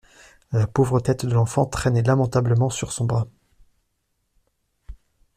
La 0.51 0.65
pauvre 0.65 0.99
tête 0.99 1.27
de 1.27 1.31
l'enfant 1.31 1.67
traînait 1.67 2.01
lamentablement 2.01 2.71
sur 2.71 2.91
son 2.91 3.05
bras. 3.05 3.27